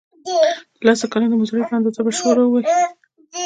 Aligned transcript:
د 0.25 0.27
لسو 0.87 1.05
کلونو 1.11 1.31
د 1.33 1.39
مزدورۍ 1.41 1.63
په 1.67 1.73
اندازه 1.77 2.01
به 2.05 2.11
شوړه 2.17 2.43
ووهي. 2.45 2.67